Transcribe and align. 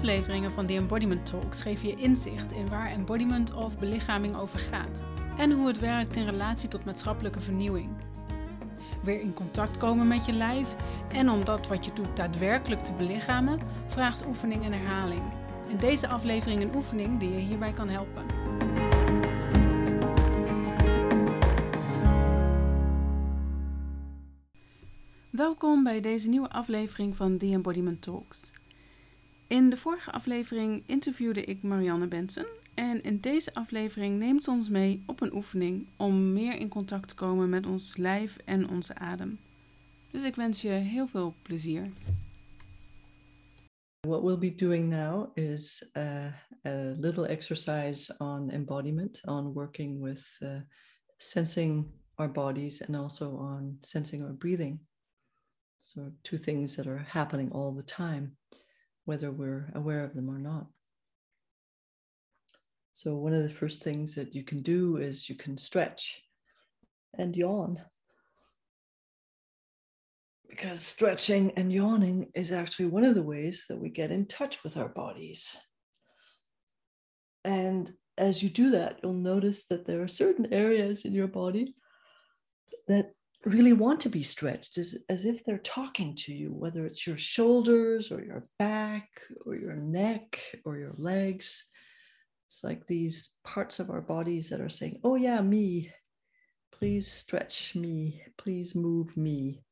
afleveringen 0.00 0.50
van 0.50 0.66
The 0.66 0.74
Embodiment 0.74 1.26
Talks 1.26 1.62
geven 1.62 1.88
je 1.88 1.94
inzicht 1.94 2.52
in 2.52 2.68
waar 2.68 2.90
embodiment 2.90 3.54
of 3.54 3.78
belichaming 3.78 4.36
over 4.36 4.58
gaat 4.58 5.02
en 5.38 5.50
hoe 5.50 5.66
het 5.66 5.78
werkt 5.78 6.16
in 6.16 6.24
relatie 6.24 6.68
tot 6.68 6.84
maatschappelijke 6.84 7.40
vernieuwing. 7.40 7.88
Weer 9.02 9.20
in 9.20 9.34
contact 9.34 9.76
komen 9.76 10.08
met 10.08 10.24
je 10.24 10.32
lijf 10.32 10.74
en 11.12 11.30
om 11.30 11.44
dat 11.44 11.66
wat 11.66 11.84
je 11.84 11.92
doet 11.92 12.16
daadwerkelijk 12.16 12.84
te 12.84 12.92
belichamen, 12.92 13.60
vraagt 13.86 14.26
oefening 14.26 14.64
en 14.64 14.72
herhaling. 14.72 15.20
In 15.68 15.76
deze 15.76 16.08
aflevering 16.08 16.62
een 16.62 16.74
oefening 16.74 17.18
die 17.18 17.30
je 17.30 17.38
hierbij 17.38 17.72
kan 17.72 17.88
helpen. 17.88 18.24
Welkom 25.30 25.82
bij 25.82 26.00
deze 26.00 26.28
nieuwe 26.28 26.50
aflevering 26.50 27.16
van 27.16 27.38
The 27.38 27.52
Embodiment 27.52 28.02
Talks. 28.02 28.52
In 29.50 29.70
de 29.70 29.76
vorige 29.76 30.10
aflevering 30.10 30.82
interviewde 30.86 31.44
ik 31.44 31.62
Marianne 31.62 32.06
Benson 32.08 32.46
en 32.74 33.02
in 33.02 33.20
deze 33.20 33.54
aflevering 33.54 34.18
neemt 34.18 34.42
ze 34.42 34.50
ons 34.50 34.68
mee 34.68 35.02
op 35.06 35.20
een 35.20 35.34
oefening 35.34 35.88
om 35.96 36.32
meer 36.32 36.56
in 36.58 36.68
contact 36.68 37.08
te 37.08 37.14
komen 37.14 37.48
met 37.48 37.66
ons 37.66 37.96
lijf 37.96 38.36
en 38.44 38.68
onze 38.68 38.94
adem. 38.94 39.38
Dus 40.10 40.24
ik 40.24 40.34
wens 40.34 40.62
je 40.62 40.68
heel 40.68 41.06
veel 41.06 41.34
plezier. 41.42 41.92
What 44.00 44.22
we'll 44.22 44.38
be 44.38 44.54
doing 44.54 44.88
now 44.88 45.38
is 45.38 45.90
uh, 45.96 46.32
a 46.66 46.94
little 46.96 47.26
exercise 47.26 48.14
on 48.18 48.50
embodiment, 48.50 49.20
on 49.26 49.52
working 49.52 50.02
with 50.02 50.36
uh, 50.40 50.60
sensing 51.16 51.86
our 52.14 52.32
bodies 52.32 52.86
and 52.86 52.96
also 52.96 53.36
on 53.36 53.76
sensing 53.80 54.22
our 54.22 54.34
breathing. 54.34 54.80
So, 55.80 56.12
two 56.22 56.38
things 56.38 56.74
that 56.74 56.86
are 56.86 57.04
happening 57.06 57.52
all 57.52 57.74
the 57.74 57.84
time, 57.84 58.36
whether 59.04 59.30
we're 59.30 59.70
aware 59.74 60.04
of 60.04 60.14
them 60.14 60.28
or 60.28 60.38
not. 60.38 60.66
So, 62.92 63.16
one 63.16 63.32
of 63.32 63.42
the 63.42 63.48
first 63.48 63.82
things 63.82 64.14
that 64.14 64.34
you 64.34 64.44
can 64.44 64.62
do 64.62 64.98
is 64.98 65.28
you 65.28 65.34
can 65.34 65.56
stretch 65.56 66.22
and 67.16 67.34
yawn. 67.34 67.80
Because 70.48 70.80
stretching 70.80 71.52
and 71.56 71.72
yawning 71.72 72.30
is 72.34 72.52
actually 72.52 72.86
one 72.86 73.04
of 73.04 73.14
the 73.14 73.22
ways 73.22 73.66
that 73.68 73.78
we 73.78 73.88
get 73.88 74.10
in 74.10 74.26
touch 74.26 74.62
with 74.64 74.76
our 74.76 74.88
bodies. 74.88 75.56
And 77.44 77.90
as 78.18 78.42
you 78.42 78.50
do 78.50 78.70
that, 78.72 78.98
you'll 79.02 79.14
notice 79.14 79.66
that 79.66 79.86
there 79.86 80.02
are 80.02 80.08
certain 80.08 80.52
areas 80.52 81.04
in 81.04 81.12
your 81.12 81.28
body 81.28 81.74
that 82.88 83.12
really 83.44 83.72
want 83.72 84.00
to 84.00 84.08
be 84.08 84.22
stretched 84.22 84.76
as, 84.78 84.96
as 85.08 85.24
if 85.24 85.44
they're 85.44 85.58
talking 85.58 86.14
to 86.14 86.32
you, 86.32 86.52
whether 86.52 86.84
it's 86.84 87.06
your 87.06 87.16
shoulders 87.16 88.12
or 88.12 88.22
your 88.22 88.46
back 88.58 89.08
or 89.46 89.54
your 89.54 89.76
neck 89.76 90.40
or 90.64 90.76
your 90.76 90.92
legs. 90.98 91.64
It's 92.48 92.62
like 92.62 92.86
these 92.86 93.36
parts 93.44 93.80
of 93.80 93.90
our 93.90 94.00
bodies 94.00 94.50
that 94.50 94.60
are 94.60 94.68
saying, 94.68 95.00
Oh, 95.04 95.14
yeah, 95.14 95.40
me. 95.40 95.90
Please 96.72 97.10
stretch 97.10 97.74
me. 97.74 98.22
Please 98.36 98.74
move 98.74 99.16
me. 99.16 99.62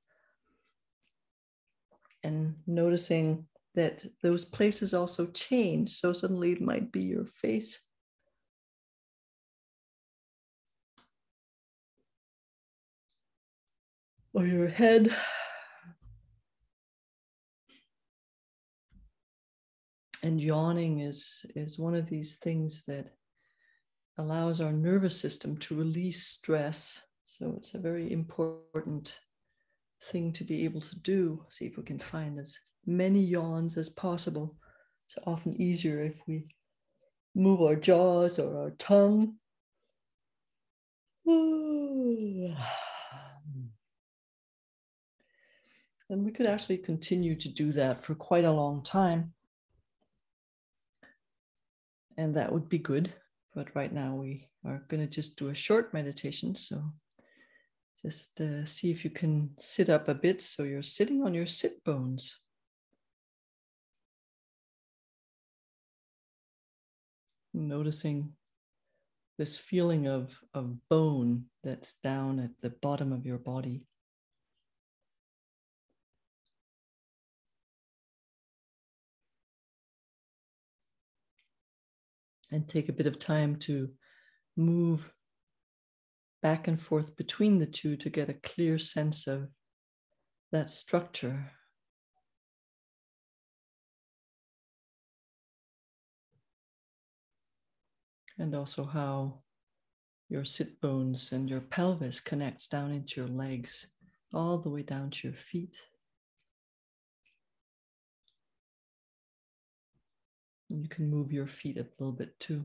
And 2.23 2.55
noticing 2.67 3.47
that 3.75 4.05
those 4.23 4.45
places 4.45 4.95
also 4.95 5.27
change. 5.27 5.91
So 5.91 6.13
suddenly 6.13 6.53
it 6.53 6.61
might 6.61 6.91
be 6.91 7.03
your 7.03 7.27
face 7.27 7.81
or 14.39 14.47
your 14.47 14.69
head. 14.69 15.13
And 20.23 20.41
yawning 20.41 21.01
is, 21.01 21.45
is 21.57 21.77
one 21.77 21.97
of 21.97 22.09
these 22.09 22.37
things 22.37 22.85
that 22.85 23.15
allows 24.17 24.61
our 24.61 24.73
nervous 24.73 25.19
system 25.21 25.57
to 25.59 25.75
release 25.75 26.25
stress. 26.25 27.05
So 27.27 27.55
it's 27.57 27.75
a 27.75 27.79
very 27.79 28.13
important 28.13 29.19
thing 30.13 30.33
to 30.35 30.45
be 30.45 30.65
able 30.65 30.83
to 30.83 30.97
do. 31.01 31.45
See 31.49 31.67
if 31.67 31.77
we 31.77 31.83
can 31.83 31.99
find 31.99 32.39
as 32.39 32.57
many 32.87 33.21
yawns 33.21 33.77
as 33.77 33.89
possible. 33.89 34.57
It's 35.09 35.19
often 35.27 35.61
easier 35.61 36.01
if 36.01 36.23
we 36.29 36.47
move 37.35 37.61
our 37.61 37.77
jaws 37.77 38.39
or 38.39 38.57
our 38.57 38.71
tongue. 38.71 39.35
Ooh. 41.29 42.55
And 46.11 46.25
we 46.25 46.33
could 46.33 46.47
actually 46.47 46.79
continue 46.79 47.37
to 47.37 47.49
do 47.49 47.73
that 47.73 48.03
for 48.03 48.15
quite 48.15 48.45
a 48.45 48.53
long 48.53 48.83
time. 48.83 49.35
And 52.17 52.35
that 52.35 52.51
would 52.53 52.69
be 52.69 52.79
good. 52.79 53.13
But 53.55 53.75
right 53.75 53.93
now 53.93 54.15
we 54.15 54.49
are 54.65 54.83
going 54.89 55.01
to 55.01 55.07
just 55.07 55.37
do 55.37 55.49
a 55.49 55.55
short 55.55 55.93
meditation. 55.93 56.55
So 56.55 56.83
just 58.03 58.41
uh, 58.41 58.65
see 58.65 58.91
if 58.91 59.05
you 59.05 59.11
can 59.11 59.51
sit 59.59 59.91
up 59.91 60.09
a 60.09 60.15
bit 60.15 60.41
so 60.41 60.63
you're 60.63 60.83
sitting 60.83 61.23
on 61.23 61.35
your 61.35 61.47
sit 61.47 61.85
bones. 61.85 62.39
Noticing 67.53 68.33
this 69.37 69.57
feeling 69.57 70.07
of, 70.07 70.37
of 70.55 70.77
bone 70.89 71.45
that's 71.63 71.95
down 71.95 72.41
at 72.41 72.51
the 72.61 72.71
bottom 72.71 73.13
of 73.13 73.27
your 73.27 73.39
body. 73.39 73.83
And 82.51 82.67
take 82.67 82.89
a 82.89 82.93
bit 82.93 83.07
of 83.07 83.19
time 83.19 83.57
to 83.57 83.91
move 84.57 85.13
back 86.43 86.69
and 86.69 86.81
forth 86.81 87.17
between 87.17 87.59
the 87.59 87.67
two 87.67 87.97
to 87.97 88.11
get 88.11 88.29
a 88.29 88.35
clear 88.35 88.79
sense 88.79 89.27
of 89.27 89.49
that 90.53 90.71
structure. 90.71 91.51
And 98.39 98.55
also 98.55 98.85
how 98.85 99.41
your 100.29 100.45
sit 100.45 100.81
bones 100.81 101.33
and 101.33 101.51
your 101.51 101.61
pelvis 101.61 102.21
connects 102.21 102.69
down 102.69 102.93
into 102.93 103.21
your 103.21 103.29
legs, 103.29 103.89
all 104.33 104.59
the 104.59 104.71
way 104.71 104.83
down 104.83 105.11
to 105.11 105.29
your 105.29 105.37
feet. 105.37 105.81
You 110.69 110.89
can 110.89 111.09
move 111.09 111.33
your 111.33 111.47
feet 111.47 111.79
a 111.79 111.87
little 111.99 112.13
bit 112.13 112.39
too. 112.39 112.65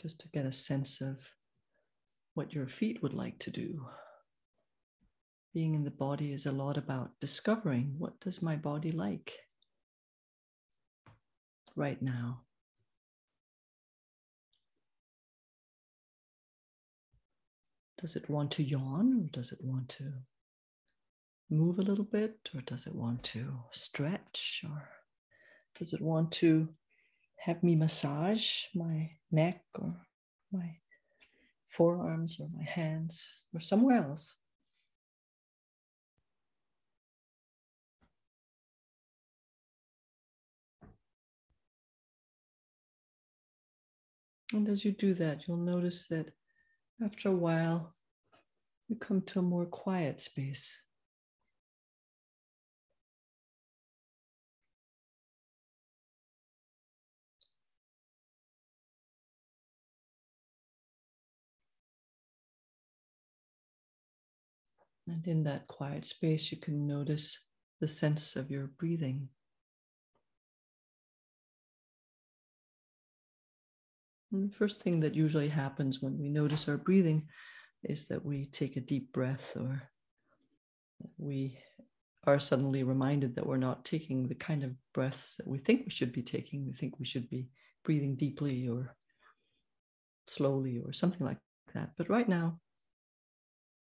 Just 0.00 0.20
to 0.20 0.28
get 0.28 0.44
a 0.44 0.52
sense 0.52 1.00
of 1.00 1.18
what 2.34 2.52
your 2.52 2.68
feet 2.68 3.02
would 3.02 3.14
like 3.14 3.38
to 3.38 3.50
do. 3.50 3.86
Being 5.54 5.74
in 5.74 5.84
the 5.84 5.90
body 5.90 6.32
is 6.32 6.46
a 6.46 6.52
lot 6.52 6.76
about 6.76 7.20
discovering 7.20 7.94
what 7.98 8.20
does 8.20 8.42
my 8.42 8.56
body 8.56 8.90
like 8.90 9.32
right 11.76 12.00
now. 12.00 12.42
Does 18.02 18.16
it 18.16 18.28
want 18.28 18.50
to 18.52 18.64
yawn? 18.64 19.14
Or 19.14 19.28
does 19.30 19.52
it 19.52 19.60
want 19.62 19.88
to 19.90 20.12
move 21.48 21.78
a 21.78 21.82
little 21.82 22.04
bit? 22.04 22.50
Or 22.52 22.60
does 22.60 22.88
it 22.88 22.94
want 22.96 23.22
to 23.34 23.60
stretch? 23.70 24.64
Or 24.68 24.88
does 25.78 25.92
it 25.92 26.00
want 26.00 26.32
to 26.32 26.68
have 27.36 27.62
me 27.62 27.76
massage 27.76 28.64
my 28.74 29.12
neck 29.30 29.62
or 29.76 29.94
my 30.50 30.78
forearms 31.64 32.40
or 32.40 32.48
my 32.52 32.64
hands 32.64 33.36
or 33.54 33.60
somewhere 33.60 33.98
else? 33.98 34.34
And 44.52 44.68
as 44.68 44.84
you 44.84 44.90
do 44.90 45.14
that, 45.14 45.46
you'll 45.46 45.56
notice 45.56 46.08
that 46.08 46.32
after 47.00 47.28
a 47.28 47.32
while, 47.32 47.94
you 48.88 48.96
come 48.96 49.22
to 49.22 49.38
a 49.38 49.42
more 49.42 49.66
quiet 49.66 50.20
space. 50.20 50.82
And 65.06 65.26
in 65.26 65.44
that 65.44 65.66
quiet 65.66 66.04
space, 66.04 66.52
you 66.52 66.58
can 66.58 66.86
notice 66.86 67.46
the 67.80 67.88
sense 67.88 68.36
of 68.36 68.50
your 68.50 68.68
breathing. 68.78 69.28
And 74.32 74.50
the 74.50 74.54
first 74.54 74.80
thing 74.80 75.00
that 75.00 75.14
usually 75.14 75.48
happens 75.48 76.00
when 76.00 76.18
we 76.18 76.30
notice 76.30 76.68
our 76.68 76.78
breathing 76.78 77.28
is 77.84 78.06
that 78.08 78.24
we 78.24 78.46
take 78.46 78.76
a 78.76 78.80
deep 78.80 79.12
breath 79.12 79.56
or 79.56 79.82
we 81.18 81.58
are 82.24 82.38
suddenly 82.38 82.82
reminded 82.82 83.34
that 83.34 83.46
we're 83.46 83.56
not 83.56 83.84
taking 83.84 84.26
the 84.26 84.34
kind 84.34 84.62
of 84.64 84.72
breaths 84.94 85.36
that 85.36 85.46
we 85.46 85.58
think 85.58 85.84
we 85.84 85.90
should 85.90 86.12
be 86.12 86.22
taking. 86.22 86.66
We 86.66 86.72
think 86.72 86.98
we 86.98 87.04
should 87.04 87.28
be 87.28 87.48
breathing 87.84 88.14
deeply 88.16 88.68
or 88.68 88.94
slowly 90.28 90.80
or 90.84 90.92
something 90.92 91.26
like 91.26 91.38
that. 91.74 91.90
But 91.98 92.08
right 92.08 92.28
now, 92.28 92.60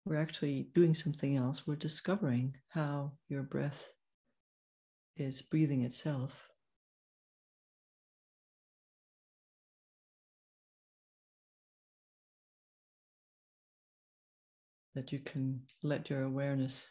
we're 0.05 0.21
actually 0.21 0.69
doing 0.75 0.95
something 0.95 1.37
else. 1.37 1.67
We're 1.67 1.77
discovering 1.77 2.55
how 2.69 3.13
your 3.29 3.43
breath 3.43 3.83
is 5.17 5.43
breathing 5.43 5.83
itself. 5.83 6.49
That 14.99 15.13
you 15.13 15.21
can 15.21 15.61
let 15.85 16.11
your 16.11 16.23
awareness 16.23 16.91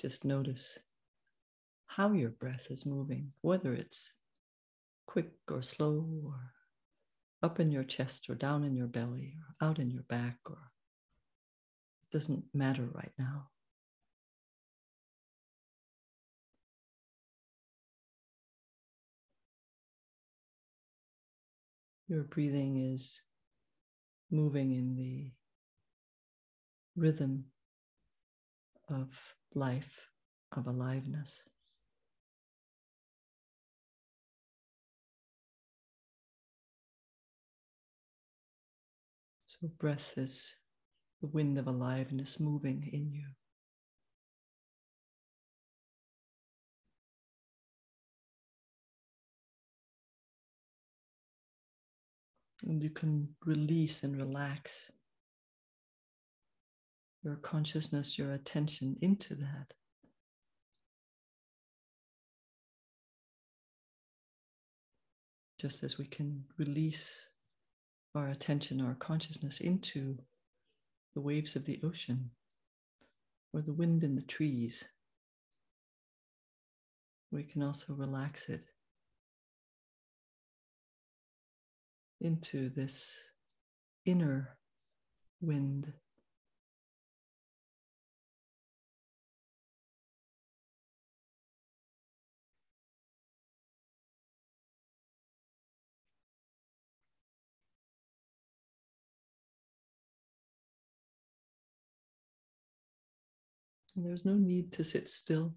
just 0.00 0.24
notice 0.24 0.76
how 1.86 2.10
your 2.14 2.30
breath 2.30 2.66
is 2.68 2.84
moving, 2.84 3.32
whether 3.42 3.74
it's 3.74 4.12
quick 5.06 5.30
or 5.48 5.62
slow 5.62 6.04
or 6.26 6.50
up 7.44 7.60
in 7.60 7.70
your 7.70 7.84
chest 7.84 8.28
or 8.28 8.34
down 8.34 8.64
in 8.64 8.74
your 8.74 8.88
belly 8.88 9.36
or 9.38 9.68
out 9.68 9.78
in 9.78 9.88
your 9.88 10.02
back 10.08 10.38
or 10.46 10.58
it 12.02 12.10
doesn't 12.10 12.42
matter 12.52 12.88
right 12.92 13.12
now. 13.16 13.50
Your 22.08 22.24
breathing 22.24 22.92
is 22.92 23.22
moving 24.32 24.72
in 24.72 24.96
the 24.96 25.30
rhythm 26.96 27.44
of 28.88 29.08
life, 29.54 30.08
of 30.56 30.66
aliveness. 30.66 31.42
So, 39.46 39.68
breath 39.78 40.14
is 40.16 40.54
the 41.20 41.28
wind 41.28 41.58
of 41.58 41.68
aliveness 41.68 42.40
moving 42.40 42.88
in 42.92 43.12
you. 43.12 43.26
And 52.66 52.82
you 52.82 52.90
can 52.90 53.28
release 53.44 54.04
and 54.04 54.16
relax 54.16 54.90
your 57.22 57.36
consciousness, 57.36 58.18
your 58.18 58.32
attention 58.32 58.96
into 59.00 59.34
that. 59.34 59.74
Just 65.60 65.84
as 65.84 65.98
we 65.98 66.06
can 66.06 66.44
release 66.58 67.20
our 68.14 68.28
attention, 68.28 68.80
our 68.80 68.94
consciousness 68.94 69.60
into 69.60 70.18
the 71.14 71.20
waves 71.20 71.54
of 71.54 71.64
the 71.64 71.80
ocean 71.84 72.30
or 73.52 73.62
the 73.62 73.72
wind 73.72 74.02
in 74.02 74.16
the 74.16 74.22
trees, 74.22 74.84
we 77.30 77.44
can 77.44 77.62
also 77.62 77.94
relax 77.94 78.48
it 78.48 78.72
into 82.22 82.70
this 82.70 83.18
inner 84.06 84.56
wind. 85.40 85.92
There's 103.94 104.24
no 104.24 104.34
need 104.34 104.72
to 104.72 104.84
sit 104.84 105.08
still. 105.08 105.54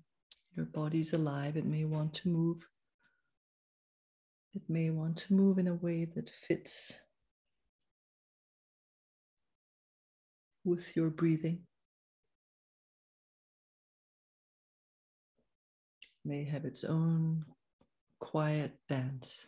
Your 0.56 0.66
body's 0.66 1.14
alive, 1.14 1.56
it 1.58 1.66
may 1.66 1.86
want 1.86 2.14
to 2.16 2.30
move. 2.30 2.68
It 4.56 4.63
may 4.69 4.90
want 4.90 5.18
to 5.18 5.34
move 5.34 5.57
in 5.57 5.68
a 5.68 5.75
way 5.75 6.06
that 6.06 6.30
fits 6.30 6.98
with 10.63 10.96
your 10.96 11.10
breathing. 11.10 11.68
may 16.25 16.44
have 16.44 16.66
its 16.66 16.84
own 16.84 17.46
quiet 18.19 18.72
dance. 18.90 19.48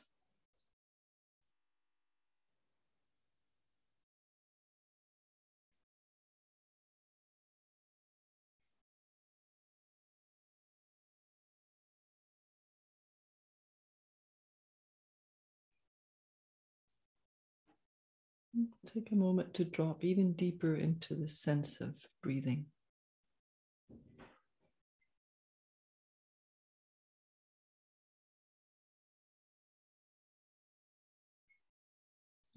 Take 18.86 19.12
a 19.12 19.15
moment 19.15 19.54
to 19.56 19.65
drop 19.65 20.04
even 20.04 20.33
deeper 20.33 20.75
into 20.75 21.13
the 21.13 21.27
sense 21.27 21.80
of 21.80 21.94
breathing. 22.24 22.65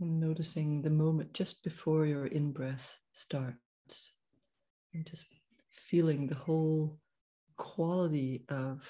And 0.00 0.18
noticing 0.18 0.80
the 0.80 0.88
moment 0.88 1.34
just 1.34 1.62
before 1.62 2.06
your 2.06 2.26
in 2.28 2.52
breath 2.52 2.96
starts, 3.12 4.14
and 4.94 5.04
just 5.04 5.34
feeling 5.68 6.26
the 6.26 6.34
whole 6.34 6.98
quality 7.58 8.46
of 8.48 8.80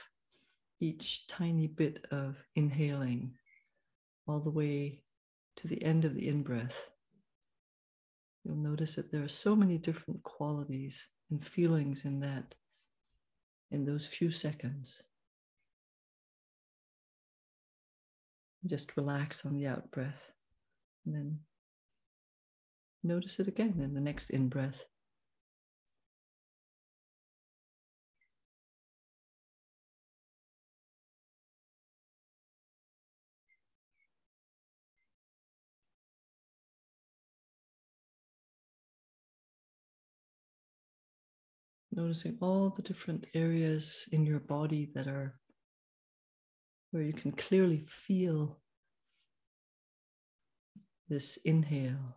each 0.78 1.26
tiny 1.26 1.66
bit 1.66 2.06
of 2.12 2.36
inhaling 2.54 3.32
all 4.28 4.38
the 4.38 4.50
way 4.50 5.02
to 5.56 5.66
the 5.66 5.82
end 5.82 6.04
of 6.04 6.14
the 6.14 6.28
in 6.28 6.44
breath 6.44 6.90
you'll 8.44 8.56
notice 8.56 8.96
that 8.96 9.12
there 9.12 9.22
are 9.22 9.28
so 9.28 9.54
many 9.54 9.78
different 9.78 10.22
qualities 10.22 11.06
and 11.30 11.44
feelings 11.44 12.04
in 12.04 12.20
that, 12.20 12.54
in 13.70 13.84
those 13.84 14.06
few 14.06 14.30
seconds. 14.30 15.02
Just 18.66 18.96
relax 18.96 19.46
on 19.46 19.54
the 19.54 19.66
out 19.66 19.90
breath 19.90 20.32
and 21.06 21.14
then 21.14 21.38
notice 23.02 23.40
it 23.40 23.48
again 23.48 23.80
in 23.82 23.94
the 23.94 24.00
next 24.00 24.30
in 24.30 24.48
breath. 24.48 24.84
Noticing 42.00 42.38
all 42.40 42.70
the 42.70 42.80
different 42.80 43.26
areas 43.34 44.08
in 44.10 44.24
your 44.24 44.40
body 44.40 44.90
that 44.94 45.06
are 45.06 45.38
where 46.92 47.02
you 47.02 47.12
can 47.12 47.30
clearly 47.30 47.76
feel 47.76 48.56
this 51.10 51.36
inhale. 51.44 52.16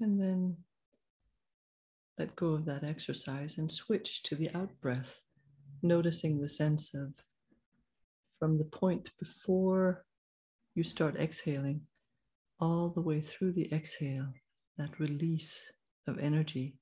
And 0.00 0.20
then 0.20 0.56
let 2.18 2.36
go 2.36 2.48
of 2.54 2.64
that 2.66 2.84
exercise 2.84 3.58
and 3.58 3.70
switch 3.70 4.22
to 4.24 4.36
the 4.36 4.50
out 4.54 4.70
breath, 4.80 5.20
noticing 5.82 6.40
the 6.40 6.48
sense 6.48 6.94
of 6.94 7.12
from 8.38 8.58
the 8.58 8.64
point 8.64 9.10
before 9.18 10.04
you 10.74 10.84
start 10.84 11.16
exhaling 11.16 11.80
all 12.60 12.88
the 12.88 13.00
way 13.00 13.20
through 13.20 13.52
the 13.52 13.72
exhale, 13.72 14.28
that 14.78 14.98
release 14.98 15.72
of 16.06 16.18
energy, 16.18 16.76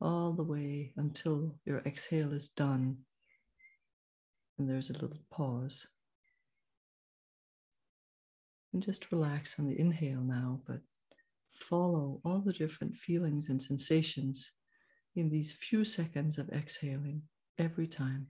all 0.00 0.32
the 0.32 0.42
way 0.42 0.92
until 0.96 1.54
your 1.64 1.78
exhale 1.80 2.32
is 2.32 2.48
done. 2.48 2.96
And 4.58 4.68
there's 4.68 4.90
a 4.90 4.94
little 4.94 5.18
pause. 5.30 5.86
And 8.72 8.82
just 8.82 9.12
relax 9.12 9.58
on 9.58 9.66
the 9.66 9.78
inhale 9.78 10.20
now, 10.20 10.60
but 10.66 10.80
follow 11.54 12.20
all 12.24 12.40
the 12.40 12.52
different 12.52 12.96
feelings 12.96 13.48
and 13.48 13.60
sensations 13.62 14.52
in 15.14 15.30
these 15.30 15.52
few 15.52 15.84
seconds 15.84 16.38
of 16.38 16.50
exhaling 16.50 17.22
every 17.58 17.86
time. 17.86 18.26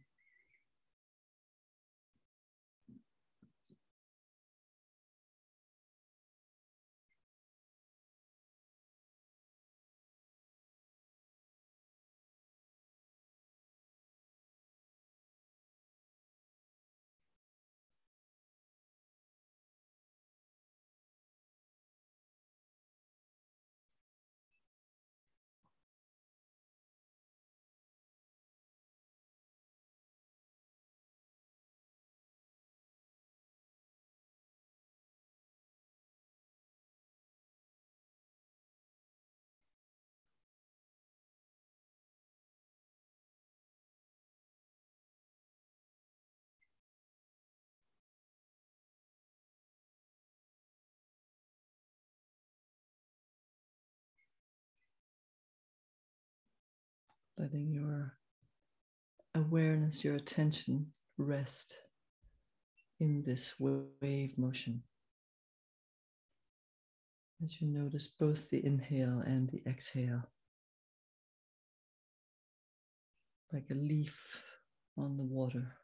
Letting 57.39 57.73
your 57.73 58.17
awareness, 59.35 60.05
your 60.05 60.17
attention 60.17 60.87
rest 61.19 61.77
in 63.01 63.23
this 63.27 63.55
wave 63.59 64.37
motion. 64.39 64.83
As 67.43 67.61
you 67.61 67.69
notice 67.69 68.07
both 68.07 68.49
the 68.51 68.65
inhale 68.65 69.23
and 69.27 69.51
the 69.51 69.63
exhale, 69.69 70.23
like 73.53 73.67
a 73.71 73.75
leaf 73.75 74.39
on 74.97 75.17
the 75.17 75.23
water. 75.23 75.77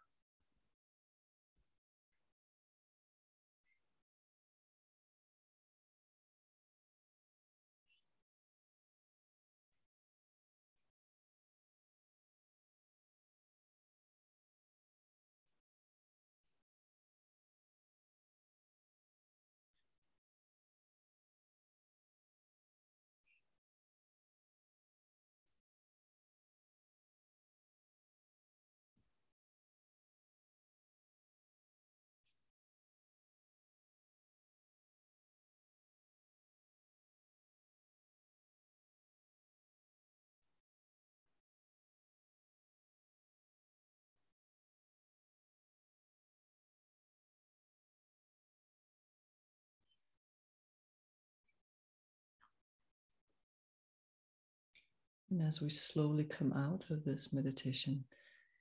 And 55.31 55.43
as 55.47 55.61
we 55.61 55.71
slowly 55.71 56.25
come 56.25 56.53
out 56.53 56.85
of 56.91 57.05
this 57.05 57.33
meditation, 57.33 58.05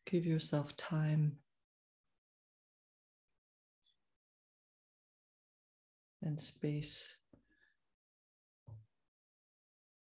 give 0.05 0.25
yourself 0.25 0.75
time. 0.77 1.38
And 6.21 6.39
space 6.39 7.09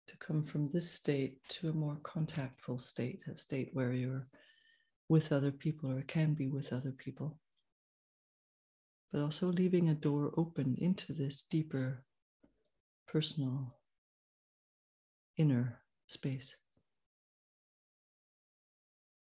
to 0.07 0.17
come 0.17 0.43
from 0.43 0.69
this 0.73 0.91
state 0.91 1.37
to 1.49 1.69
a 1.69 1.73
more 1.73 1.99
contactful 2.03 2.79
state, 2.79 3.23
a 3.31 3.37
state 3.37 3.69
where 3.73 3.93
you're 3.93 4.27
with 5.07 5.31
other 5.31 5.51
people 5.51 5.91
or 5.91 6.01
can 6.01 6.33
be 6.33 6.47
with 6.47 6.73
other 6.73 6.91
people, 6.91 7.37
but 9.11 9.21
also 9.21 9.47
leaving 9.47 9.89
a 9.89 9.93
door 9.93 10.33
open 10.35 10.75
into 10.79 11.13
this 11.13 11.43
deeper 11.43 12.03
personal 13.07 13.75
inner 15.37 15.79
space 16.07 16.55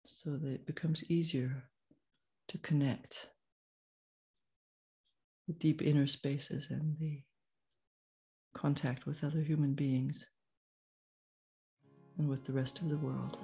so 0.06 0.32
that 0.32 0.52
it 0.52 0.66
becomes 0.66 1.04
easier 1.10 1.64
to 2.48 2.58
connect 2.58 3.28
the 5.48 5.54
deep 5.54 5.82
inner 5.82 6.08
spaces 6.08 6.70
and 6.70 6.98
the 7.00 7.22
contact 8.54 9.06
with 9.06 9.24
other 9.24 9.42
human 9.42 9.74
beings 9.74 10.26
and 12.18 12.28
with 12.28 12.46
the 12.46 12.54
rest 12.54 12.82
of 12.82 12.90
the 12.90 12.98
world. 12.98 13.38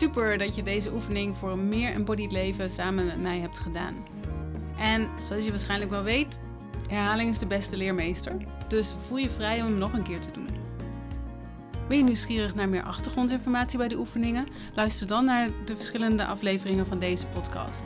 Super 0.00 0.38
dat 0.38 0.54
je 0.54 0.62
deze 0.62 0.92
oefening 0.92 1.36
voor 1.36 1.50
een 1.50 1.68
meer 1.68 1.92
embodied 1.92 2.32
leven 2.32 2.70
samen 2.70 3.06
met 3.06 3.20
mij 3.20 3.38
hebt 3.38 3.58
gedaan. 3.58 3.94
En 4.78 5.08
zoals 5.22 5.44
je 5.44 5.50
waarschijnlijk 5.50 5.90
wel 5.90 6.02
weet, 6.02 6.38
herhaling 6.88 7.30
is 7.30 7.38
de 7.38 7.46
beste 7.46 7.76
leermeester. 7.76 8.36
Dus 8.68 8.94
voel 9.06 9.16
je 9.16 9.30
vrij 9.30 9.60
om 9.60 9.66
hem 9.66 9.78
nog 9.78 9.92
een 9.92 10.02
keer 10.02 10.20
te 10.20 10.30
doen. 10.30 10.48
Ben 11.88 11.96
je 11.96 12.04
nieuwsgierig 12.04 12.54
naar 12.54 12.68
meer 12.68 12.82
achtergrondinformatie 12.82 13.78
bij 13.78 13.88
de 13.88 13.98
oefeningen? 13.98 14.46
Luister 14.74 15.06
dan 15.06 15.24
naar 15.24 15.48
de 15.64 15.74
verschillende 15.74 16.26
afleveringen 16.26 16.86
van 16.86 16.98
deze 16.98 17.26
podcast. 17.26 17.84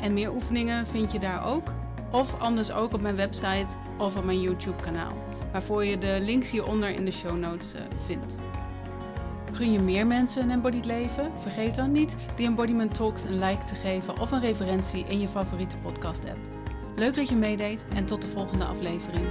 En 0.00 0.14
meer 0.14 0.32
oefeningen 0.32 0.86
vind 0.86 1.12
je 1.12 1.18
daar 1.18 1.46
ook, 1.46 1.72
of 2.10 2.40
anders 2.40 2.70
ook 2.70 2.92
op 2.92 3.00
mijn 3.00 3.16
website 3.16 3.76
of 3.96 4.16
op 4.16 4.24
mijn 4.24 4.40
YouTube-kanaal, 4.40 5.16
waarvoor 5.52 5.84
je 5.84 5.98
de 5.98 6.18
links 6.20 6.50
hieronder 6.50 6.88
in 6.88 7.04
de 7.04 7.12
show 7.12 7.38
notes 7.38 7.74
eh, 7.74 7.82
vindt. 8.06 8.36
Gun 9.58 9.72
je 9.72 9.80
meer 9.80 10.06
mensen 10.06 10.42
een 10.42 10.50
embodied 10.50 10.84
leven? 10.84 11.32
Vergeet 11.40 11.74
dan 11.74 11.92
niet 11.92 12.16
die 12.36 12.46
Embodiment 12.46 12.94
Talks 12.94 13.22
een 13.22 13.38
like 13.38 13.64
te 13.64 13.74
geven 13.74 14.20
of 14.20 14.30
een 14.30 14.40
referentie 14.40 15.04
in 15.04 15.20
je 15.20 15.28
favoriete 15.28 15.76
podcast 15.76 16.24
app. 16.24 16.38
Leuk 16.96 17.14
dat 17.14 17.28
je 17.28 17.36
meedeed 17.36 17.84
en 17.94 18.04
tot 18.04 18.22
de 18.22 18.28
volgende 18.28 18.64
aflevering. 18.64 19.26